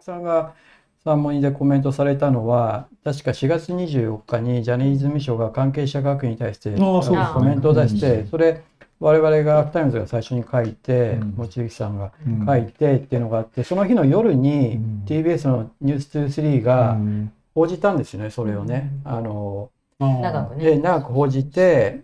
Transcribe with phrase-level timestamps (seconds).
[0.00, 0.54] 青木さんが
[1.04, 8.62] サンモニでコメントされたのは、確か4月24日にジャニーズ事務所が関係者各位に対してコメントを出して、それ
[8.98, 11.34] 我々がアークタイムズが最初に書いて、うん。
[11.36, 15.02] 望月さんがうん書いてっていうのがあって、その日の夜にうん。
[15.06, 17.32] TBS のニュース2 3がうん。
[17.54, 18.90] 報じたんですよね、それをね。
[19.04, 20.64] あの長くね。
[20.64, 22.02] で長く報じて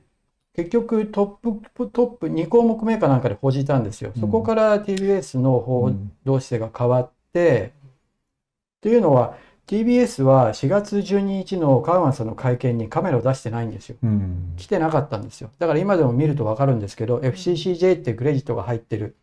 [0.54, 4.12] 結局トップトップ2項目目かなんかで報じたんですよ。
[4.18, 5.92] そこから TBS の報
[6.24, 7.72] 道姿勢が変わって、
[8.78, 13.96] っていうのは TBS は4月12日のカウアンさんの会見にカメラを出してないんですよ。
[14.02, 15.50] うん来てなかったんですよ。
[15.58, 19.16] だから今でも見るとわかるんですけど、FCCJ ってクレジットが入ってる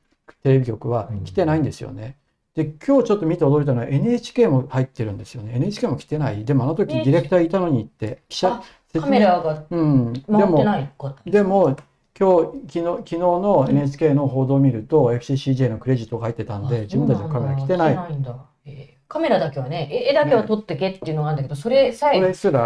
[0.43, 2.17] テレビ局は来てないんですよね。
[2.55, 5.53] で、今日ちょっと見て驚いたのは NHK も入ってるんですよね。
[5.55, 6.43] NHK も来てない。
[6.43, 8.61] でもあの時ディレクターいたのにって、記者
[8.95, 10.13] あ、カメラがうん。
[10.13, 11.15] で回っても、ないか。
[11.25, 11.75] でも、
[12.19, 17.97] 今日、昨日、昨日の NHK の報道を見ると、FCCJ のクレジットが入ってたんで、自分たちのカメラ来てない。
[19.13, 22.59] カメラだけはね、え絵だけは撮ってけっていうのがあるんだけど、それさそえ出せな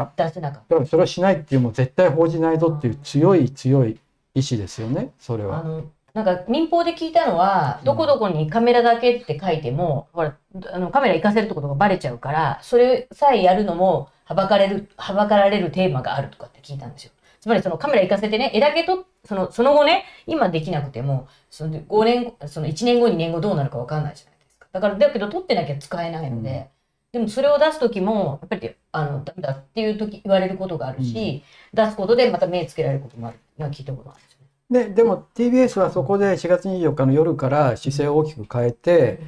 [0.54, 4.00] かっだからそれをしないっていう、もう絶対報じないぞっていう強い強い
[4.34, 5.62] 意志ですよね、それは。
[5.62, 10.38] のなんか民放で聞いたのは、どこどこにカメラだけって書いても、ほら
[10.72, 17.12] あのカメラ行かせるってことがバレちゃうから、それさえやるのもはばかれるはばかられるテーマがあるとかって聞いたんですよ。
[17.42, 24.37] つまりそのカメラ行かせてね、絵だけとそのその後ね、今できなくても、その5年その1年後2年後どうなるかわかんないじゃない
[24.72, 24.80] か。
[24.80, 26.70] だからだけど撮ってなきゃ使えないので。
[27.14, 34.40] でもそれを出す時もやっぱりあのダメだっていう時言われることがあるし、出すことでまた目つけられることもあるのは聞いたことがあるんですよ
[34.80, 34.90] ね。
[34.90, 39.20] で、でも TBS はそこで4月24日の夜から姿勢を大きく変えて、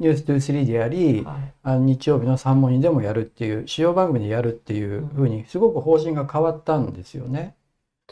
[0.00, 7.54] ニュース23でやり、はいあの日曜日の三問にでもやるっていう、主要番組でやるっていうふうに、すごく方針が変わったんですよね。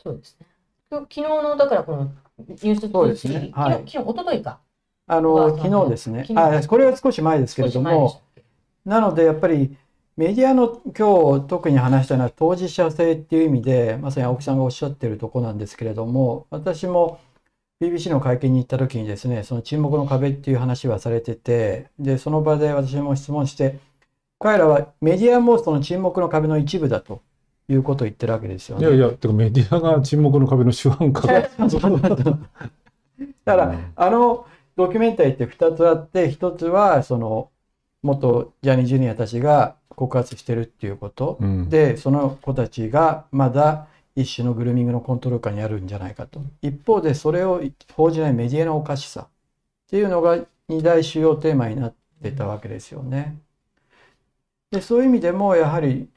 [0.02, 0.46] そうですね。
[0.90, 4.60] 昨日のだからこのニュースそうですね2はい昨日一昨日か。
[5.06, 6.26] あの、昨日ですね。
[6.34, 8.22] あ、これは少し前ですけれども
[8.84, 9.76] なのでやっぱり
[10.16, 17.20] メディアの今日特に話したのは当事者性っていう意味でまさに青木さんがおっしゃってるとこなんですけれども私も
[17.82, 23.78] BBC の会見に行った時にですねその沈黙の壁っていう話はされててでその場で私も質問して
[24.38, 27.20] 彼らはメディアもその沈黙の壁の一部だと
[27.68, 28.86] いうことを言ってるわけですよね。
[28.86, 31.26] いやいや、てかメディアが沈黙の壁の主犯か。
[33.44, 34.46] だから、あの
[34.76, 37.50] ドキュメンタリーって2つあって1つはその
[38.02, 41.68] 元ジャニージュニアたちが告発してるっていうこと、うん。
[41.68, 46.40] でその子たちがまだ一種のグルーミングのコントロール下にあるんじゃないかと。
[46.62, 47.62] 一方でそれを
[47.94, 49.28] 報じないメディアのおかしさっ
[49.88, 50.38] ていうのが
[50.68, 53.38] 二大主要テーマになってたわけですよね。
[54.70, 56.08] でそういう意味でもやはり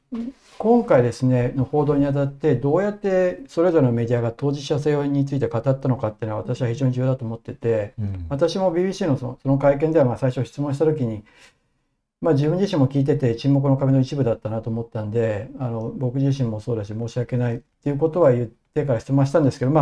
[0.58, 8.26] 今回ですねの報道にあたってどうやってそれぞれのメディアが当事者性について語ったのかっていうのは私は非常に重要だと思っててうん。
[8.28, 11.22] 私も BBC のそのその会見ではまあ最初質問した時に、
[12.20, 19.80] まあ、自分自身も聞いてて沈黙の壁の一部だったなと思ったんであの僕自身もそうだし申し訳ないっていうことは言ってから質問したんですけどま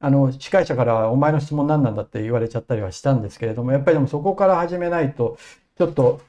[0.00, 5.38] ああの司会者からは「お前の質問何なんだ」って言われちゃったりはしたんですけれどもやっぱりでもそこから始めないと
[5.78, 6.20] ちょっと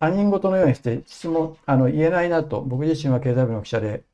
[0.00, 4.04] 他人事のようにして質問あの言えないなと僕自身は経済部の記者で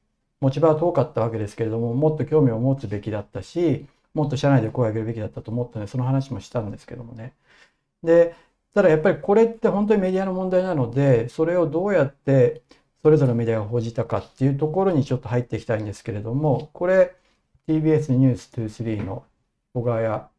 [0.40, 7.34] 持ち場は遠かったわけですけれどももっと興味を持つべきだったしもっと社内で声を上げるべきだったと思ったのでその話もしたんですけどもね。
[8.02, 8.34] で
[8.74, 12.62] ただやっぱりこれって本当にメディアの問題なのでそれをどうやって
[13.02, 17.16] それぞれのメディアが報じたかっていうところにちょっと入っていきたいんですけれどもこれ
[17.68, 18.50] TBS ニュース
[18.82, 19.24] 23の
[19.74, 20.30] 小川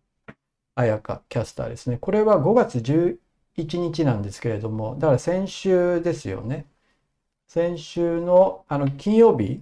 [0.75, 3.17] 彩香キャスターですねこれは5月11
[3.57, 6.65] 日なんですけれどもだから先週ですよね
[7.47, 9.61] 先週のあの金曜日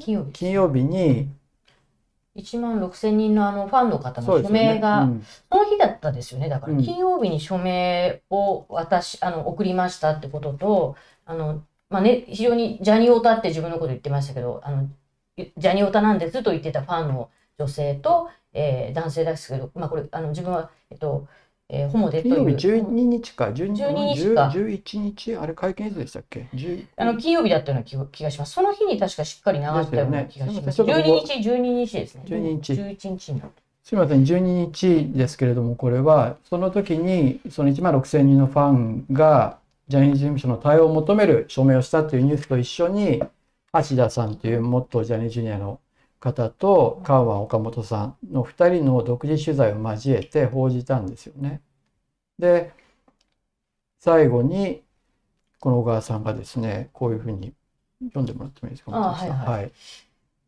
[0.00, 0.32] 金曜日。
[0.32, 1.28] 金曜日に
[2.34, 6.48] 1万6千人のあのファンの方の署そうですよね名が、うんその日だったですよね。
[6.48, 14.88] だからうん金曜日に署名を私、あの、送りましたってことと、あの、まあね、非常にジャニオタって自分のこと言ってましたけど、あの、
[15.36, 21.26] ジャニオタなんですと言ってたファンの女性と、えー男性ですけど、まあこれ、あの、自分は、えっと、
[21.70, 22.34] えーホモでという。
[22.34, 25.36] 金曜日12日か12 12日か11日？
[25.36, 28.52] あれ会見いつでしたっけ？10あの金曜日だったような気が気がします。
[28.52, 30.66] その日に確かしっかり流したような気がします。
[30.66, 31.56] ですよね12日、12
[31.86, 32.22] 日ですね。
[32.26, 33.50] 12日11日になる。
[33.88, 43.22] すみません、12日ですけれども、これは、その時に、その1万6000人のファンが、ジャニーズ事務所の対応を求める署名をしたというニュースと一緒に、
[43.72, 45.80] 橋田さんという元ジャニーズジュニアの
[46.20, 51.62] 方と、カウアン岡本さんの2人の独自取材を交えて報じたんですよね。
[52.38, 52.72] で、
[54.00, 54.82] 最後に、
[55.60, 57.54] この小川さんがですね、こういうふうに
[58.08, 58.92] 読んでもらってもいいですか。
[58.92, 59.72] あはいはいはい。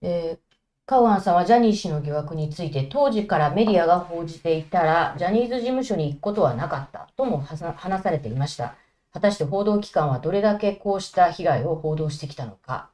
[0.02, 0.40] えー
[0.86, 8.74] カウアンさんはジャニー氏の疑惑について当時からメディアが報じていたらジャニーズ事務所に行くことはなかったとも話されていました
[9.12, 12.90] 果たして報道機関はどれだけこうした被害を報道してきたのか、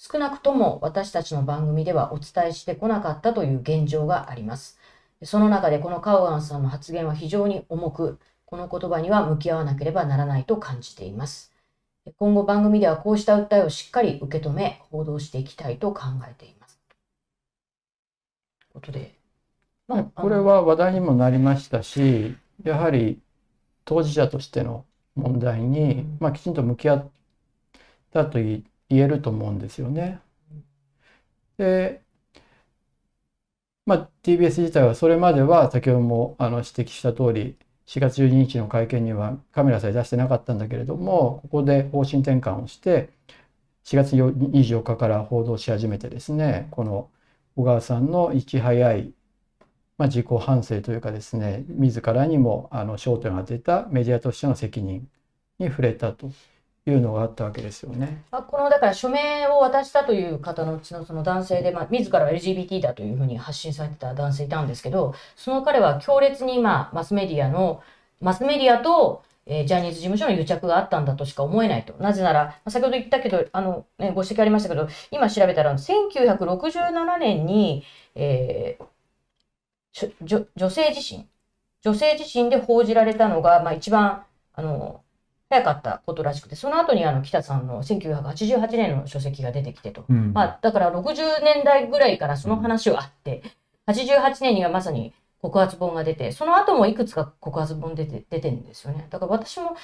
[0.00, 4.78] 少なくとも私たちの番組ではお伝えしてこなかったという現状があります。
[5.24, 11.52] その中でこのカウアンさんの発言は非常に重く、この言葉には向き合わなければならないと感じています。
[12.16, 16.78] 今後番組ではこうした訴えをしっかり受け止め、報道していきたいと考えています。
[18.60, 19.18] ということで、
[19.88, 23.20] まあこれは話題にもなりましたし、やはり
[23.84, 24.86] 当事者としての
[25.16, 27.10] 問題に、まあ、きちんと向き合っ
[28.12, 28.38] たと
[28.90, 30.20] 言えると思うんですよね。
[31.58, 32.02] で、
[33.86, 37.56] まあ、TBS 自体はそれまでは先ほどもあの指摘した通り
[37.86, 43.08] 4月12日の会見にはカメラさえ出してなかったんだけれどもここで方針転換をして
[43.84, 47.10] 4月24日から報道し始めてですねこの
[47.56, 49.14] 小川さんのいち早い、
[49.98, 55.08] まあ、自己反省というかですね自らにもあの焦点を当てたメディアとしての責任
[55.58, 56.30] に触れたと
[56.90, 58.22] いうのがあったわけですよね。
[58.30, 67.82] あ、このだから署名を渡したという方のうちのその男性で、まあ、自ら LGBT だというふうに発信されてた男性いたんですけどその彼は強烈にまあマスメディアの
[68.20, 71.94] マスメディアと、えージャニーズ事務所の癒着があったんだとしか思えないと。
[71.94, 78.84] なぜなら、まあ先ほど言ったけど、あの、ね、ご指摘ありましたけど、今調べたら、1967年に、えー
[80.22, 81.28] 女女性自身、
[81.82, 84.24] 女性自身で報じられたのが、まあ、一番、
[84.54, 85.02] あの、
[85.50, 90.04] 早かったことらしくて、その後にあの北さんの1988年の書籍が出てきてと。
[90.08, 93.42] うんまあ、だから60年代ぐらいからその話はあって、
[93.86, 99.06] 88年にはまさに告発本が出て、その後もいくつか告発本出て出てるんですよね。
[99.08, 99.76] だから私も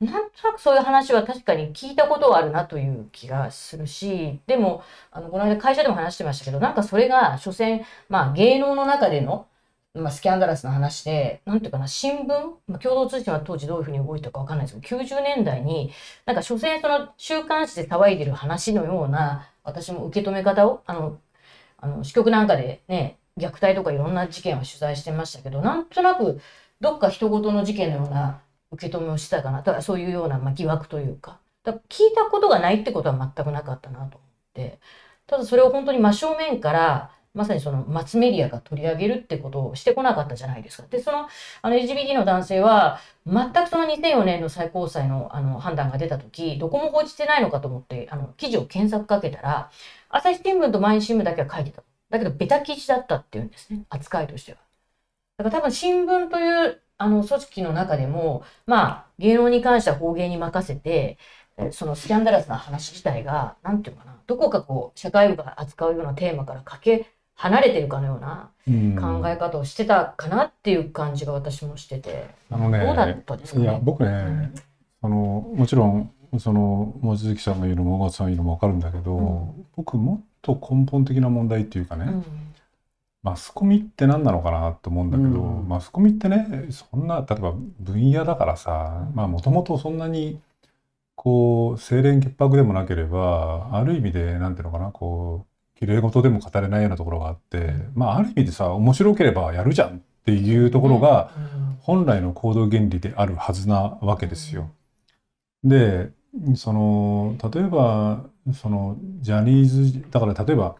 [0.00, 9.46] なんとなくそういう話は確かに聞いたことはあるなという気がするし、でも、あのこの間会社でも話してましたけど、なんかそれが、所詮、まあ芸能の中での、
[9.94, 12.26] まあ、スキャンダラスな話で、なんていうかな、新聞、
[12.68, 15.92] まあ、共同通信は当時どういうふうに動いたかわかんないですけど、90年代に、
[16.26, 21.18] なんか所詮その週刊誌で騒いでる話のような、私も受け止め方を、あの、
[21.78, 26.40] あの支局なんかでね、虐待とかいろんな事件を取材してましたけど、なんとなく
[26.80, 29.58] どっか人事の事件のような受け止めをしてたかな。
[29.58, 31.40] だからそういうような、まあ、疑惑というか。
[31.64, 34.78] だか聞いたことがないってことは全くなかったなと思って。
[35.26, 40.88] ただそれを本当に真正面から、まさにそのマスメディアが取り上げるってことをしてこなかったじゃないですか。
[40.88, 41.28] で、その、
[41.62, 49.70] あの LGBT の男性は、全くその2004年の最高裁のあの判断が出たとき、どこも報じてないのかと思って、あの、記事を検索かけたら、
[50.08, 51.82] 朝日新聞と毎日新聞だけは書いてた。
[52.10, 53.84] だけど、ベタ記事だったっていうんですね。
[53.90, 54.58] 扱いとしては。
[55.38, 61.18] だから多分新聞というあの組織の中でも、まあ、芸能に関しては法芸に任せて、
[61.72, 67.06] そのスキャンダラスな話自体が、なんていうかな、どこかこう、社会部が扱うようなテーマからかけ
[67.40, 68.96] 離れてるかのようなうん。
[68.96, 73.64] 考え方をしてたかなっていう感じが私もしてて、あのねどうだったですかね？
[73.64, 74.54] いや僕ね、うん。
[75.02, 75.16] あの
[75.56, 79.66] もちろんその望月さんが言うのも小川さんが言うのも分かるんだけど、うん。
[79.74, 82.24] 僕もっと根本的な問題っていうかね、うん。
[83.22, 85.68] マスコミって何なのかなと思うんだけど、うん。
[85.68, 90.38] マスコミってねそんな例えば分野だからさまあもともとそんなに
[91.14, 95.49] こう清廉潔白でもなければある意味でなんていうのかなこう
[95.80, 101.32] 綺麗事でも語れないようなところがあってまあある意味でさ面白ければやるじゃんっていうところが、
[101.80, 104.70] 本来の行動原理であるはずなわけですよ。
[105.64, 106.10] で
[106.54, 110.76] その例えばそのジャニーズだから例えば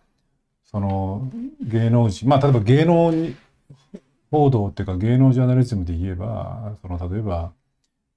[0.65, 1.31] その
[1.63, 3.37] 芸能人まあ例えば芸能に
[4.31, 7.53] 報道っていうか芸能ジャーナリズムで言えばその例えば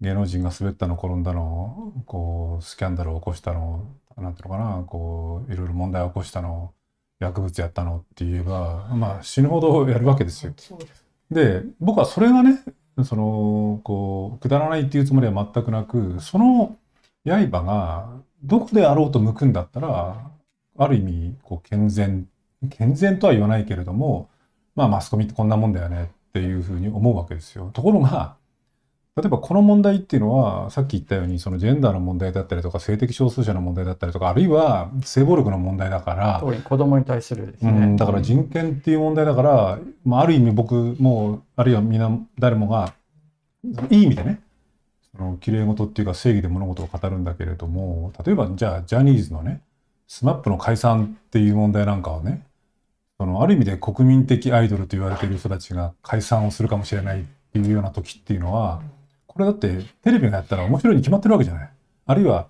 [0.02, 6.74] 芸能人が滑ったの転んだのこうスキャンダルを起こしたのなんていうのかなこういろいろ問題を起こしたの
[7.20, 10.54] 薬物やったのって言えばまあ死ぬほどやるわけですよ。
[11.32, 12.60] で僕はそれがね
[13.04, 16.76] そのこうくだらないっていうつもりは全くなくその
[17.26, 18.10] 刃が
[18.44, 20.30] どこであろうと向くんだったら
[20.78, 22.28] ある意味こう健全
[22.70, 24.30] 健全とは言わないけれども
[24.76, 27.72] まあマスコミってこんなもんだよねっていうふうに思うわけですよ。
[27.74, 28.36] ところが
[29.16, 37.72] 例えばこの問題っていうのはさっき言ったようにそのジェンダーの問題だったりとか性的少数者の問題だったりとかあるいは性暴力の問題だから子供に対するですね。
[37.72, 42.96] うん、だから人権っていう問題だから、まあ、ある意味僕もあるいはみんな誰もが
[43.92, 44.42] いい意味でね
[45.16, 49.62] その綺麗事っていうか正義で物事を語るんだけれども例えばじゃあジャニーズのね
[50.10, 52.48] SMAP の解散っていう問題なんかはね
[53.20, 58.82] そのある意味で国民的アイドルと言われている人たちが解散をするかもしれないっていうような時っていうのは
[59.34, 61.74] これだってテレビがやったら面白いに決まってるわけじゃない。
[62.06, 62.48] あるいは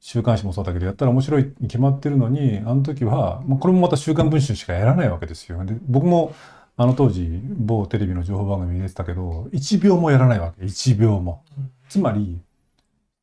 [0.00, 5.64] 週刊誌もそうだけどやったら面白いに決まってるのにあの時は、まあ、これもまた「週刊文春」しかやらないわけですよ。
[5.64, 6.34] で僕も
[6.76, 11.44] あの当時某テレビの情報番組に出てたけど1秒もやらないわけ1秒も。
[11.88, 12.40] つまり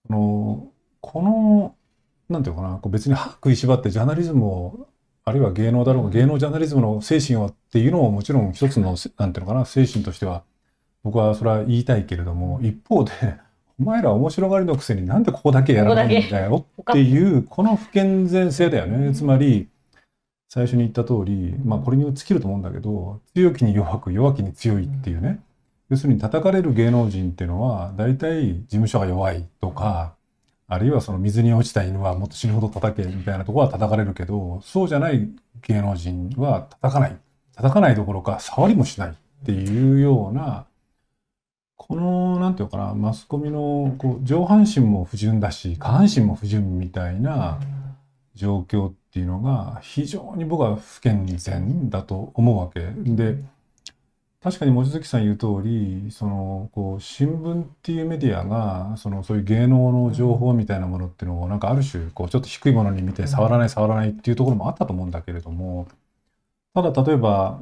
[0.08, 0.72] こ
[1.22, 1.76] の
[2.30, 4.88] なんていうのかなこう別に歯食いしばってジャーナリズムを
[5.26, 10.44] あるいは芸能だろうが芸能ジャーナリズムの精神はっていうのももちろん一つのなんていうのかな精神としては
[11.04, 13.12] 僕はそれは言いたいけれども一方で
[13.80, 19.14] お前ら面白がりのくせになんでここだけやらないんだよっていうこの不健全性だよね。
[19.14, 19.70] つまり
[20.50, 25.40] 最初に言った通りまあこれに尽きると思うんだけど強気に弱く弱気に強いっていうね。
[25.90, 30.14] 要するに叩かれる芸能人っていうのは大体事務所が弱いとか
[30.72, 35.28] あるいはその水に落ちた犬はもっと死ぬほど叩けみたいなところは叩かれるけど、そうじゃない
[35.64, 37.18] 芸能人は叩かない。
[37.56, 39.14] 叩かないどころか触りもしないっ
[39.46, 40.68] ていうような、
[41.80, 47.60] この、なんていうのかな、マスコミのこう上半身も不純だし、下半身も不純みたいな
[48.36, 52.82] 状況っていうのが非常に僕は不健全だと思うわけ。
[52.96, 53.38] で、
[54.42, 65.90] 確かに望月さん言う通りそのこう新聞っていうメディアがそのそういう芸能の情報みたいなものっていうのをなんかある種こうちょっと低いものに見て触らない触らないっていうところもあったと思うんだけれども
[66.74, 67.60] ただ例えば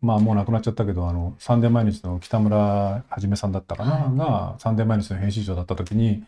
[0.00, 6.24] まあもう亡くなっちゃったけどあのサンデー毎日の北村はじめさんだったかな、はい、がサンデー毎日の編集長だった時に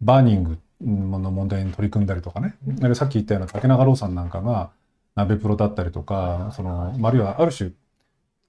[0.00, 4.70] バーニングの問題に取り組んだりとかね、うん、さっき言ったような竹中労さんなんかが
[5.14, 7.72] 鍋プロだったりとかそのあるいはある種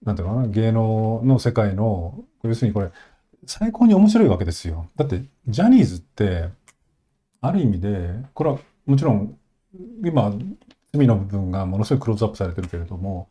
[0.04, 2.92] なんていうのかな、芸能の世界の、要するにこれ、
[3.46, 4.90] 最高に面白いわけですよ。
[4.96, 6.50] だって、ジャニーズって、
[7.42, 9.38] ある意味で、これはもちろん、
[10.04, 10.34] 今、
[10.94, 13.30] 罪の部分がものすごいクローズアップされてるけれども、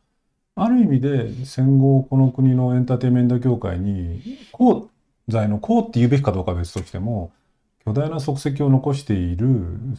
[0.58, 4.22] ある意味で戦後この国のエンターテインメント業界に、
[4.54, 4.88] 功
[5.28, 7.30] 罪の功って言うべきかどうかは別としても、
[7.84, 9.46] 巨大な足跡を残している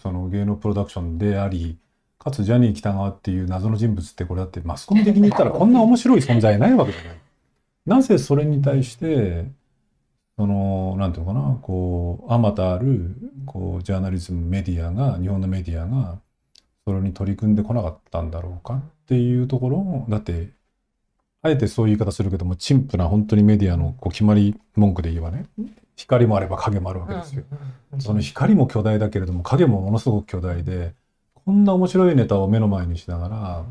[0.01, 1.77] その芸能プロダクションであり、
[2.17, 7.17] かつジャニー喜多川っていう謎の人物ってこれだってマスコミ的に言ったらこんな面白い存在ないわけじゃない。
[7.85, 9.45] なぜそれに対して
[10.37, 16.19] そのなんていうのかなこうあまたあるこうジャーナリズムメディアが日本のメディアが
[16.85, 20.49] それに取り組んでこなかったんだろうかっていうところだって
[21.41, 25.45] あえてそういう言い方するけども陳腐な本当にメディアのこう決まり文句で言えばね
[25.95, 27.43] 光もあれば影もあるわけですよ。
[27.99, 30.93] その光も巨大だけれども影もものすごく巨大で
[31.33, 33.65] こんな面白いネタを目の前にしながら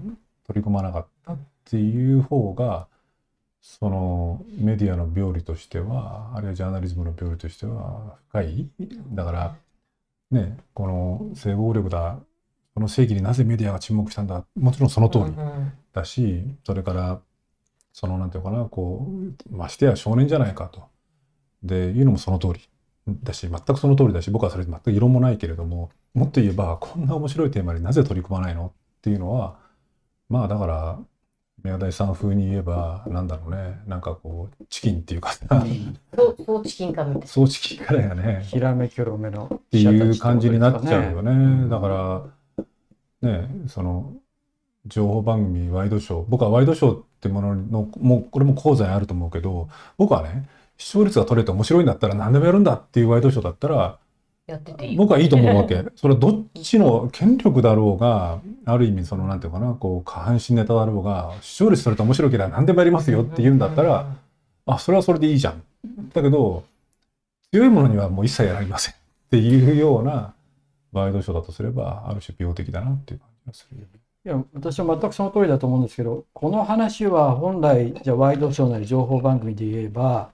[0.46, 2.88] 取り組まなかったっていう方が
[3.60, 8.70] そのメディアの病理としてはあるいはジャーナリズムの病理としては深い
[9.12, 9.56] だから
[10.30, 12.18] ねこの性暴力だ
[12.76, 14.44] この正義になぜメディアが沈黙したんだ？
[14.54, 15.24] もちろんその通り
[15.94, 17.20] だしそれから
[17.94, 19.08] そのなんていうかなこ
[19.50, 20.82] うましてや少年じゃないかと。
[21.62, 22.60] でいうのもその通り
[23.22, 28.66] だし全くその通りだし僕はそれ全く異論もないけれどももっと言えばこんな面白いテーマになぜ取り組まないの？
[28.66, 29.56] っていうのは
[30.28, 30.98] まあだから
[31.64, 33.78] 宮台さん風に言えばなんだろうね。
[33.86, 35.46] なんかこうチキンっていうかさ。
[36.44, 37.26] そうチキンかみたいな。
[37.26, 38.42] そうチキンかだよね。
[38.44, 42.22] ひらめきろめのっていう感じになっちゃうよね、うん、だから
[43.26, 44.12] ねその
[44.86, 49.68] 情報番組ワイドショー僕はワイドショーってもののもうこれも講座にあると思うけど
[49.98, 53.98] 僕はね視聴率が取れて面白いんだったら何でもやるんだっていうワイドショーだったら
[54.46, 55.84] やってていい僕はいいと思うわけ。
[55.96, 64.06] それはどっちの権力だろうが、ある意味そのなんていうかな、こう下半身ネタだろうが、視聴率取れて面白ければ何でもやりますよって言うんだったら、
[64.66, 65.62] あ、それはそれでいいじゃん。
[66.12, 66.62] だけど、
[67.50, 68.96] 強いものにはもう一切やりませんっ
[69.30, 70.34] ていうような
[70.92, 73.86] ワイドショーだとすれば、ある種病的だなっていう感じがする。
[74.26, 80.30] いや私は全くその通りだと思うんですけどこの話は本来じゃワイドショーなり情報番組で言えば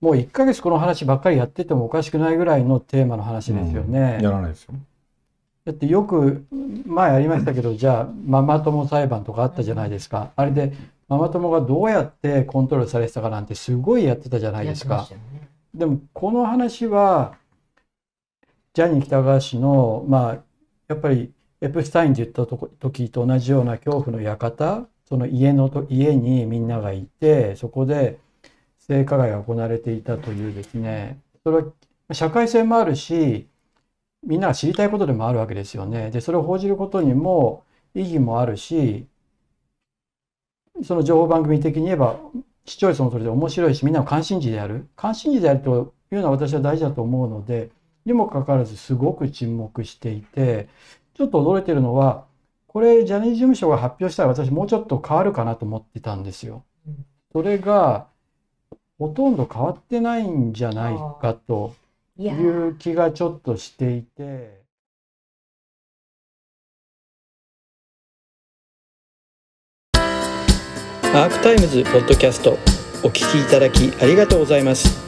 [0.00, 4.16] もう1ヶ月この話ばっかりやっててもおかしくないぐらいのテーマの話ですよね。
[4.18, 4.74] うん、やらないですよ。
[5.64, 6.44] だってよく
[6.86, 10.32] 前ありましたけどじゃあママ友裁判とかあったじゃないですか。
[10.34, 10.72] あれで
[11.08, 15.08] ママ友がどうやってコントロールされてたかなんてすごいやってたじゃないですか。
[15.08, 17.34] ね、でもこの話は
[18.78, 20.44] ジャニー喜多川氏のまあ
[20.86, 28.20] やっぱりエプスタインって言った時と同じような恐怖の館その家のと家にみんながいてそこで
[28.78, 31.64] 性加害が行われていたというですねそれは
[32.12, 33.48] 社会性もあるし
[34.24, 36.12] みんなが知りたいことでもあるわけですよね。
[36.12, 37.64] でそれを報じることにも
[37.96, 39.08] 意義もあるし
[40.84, 42.20] その情報番組的に言えば
[42.64, 47.76] 視聴率もそれで面白いしみんなを関心事である関心事であるというのは私は大事だと思うので
[48.08, 50.68] にもかかわらずすごく沈黙していて
[51.14, 52.24] ちょっと驚いてるのは
[52.66, 56.64] これジャニーズ事務所が発表したら私もうちょっと変わるかなと思ってたんですよ。
[57.32, 58.06] それが
[58.98, 61.74] ほとんど変わってないんじゃないかと
[62.18, 64.58] いう気がちょっとしていて。
[71.04, 72.52] アークタイムズポッドキャスト
[73.02, 75.07] お聞きいただきありがとうございます